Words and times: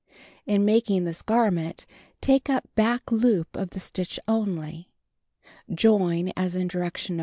In 0.47 0.65
making 0.65 1.03
this 1.03 1.21
garment, 1.21 1.85
take 2.21 2.49
up 2.49 2.67
back 2.73 3.11
loop 3.11 3.55
of 3.55 3.69
the 3.69 3.79
stitch 3.79 4.19
only. 4.27 4.89
Join 5.71 6.31
as 6.35 6.55
in 6.55 6.67
direction 6.69 7.17
No. 7.17 7.19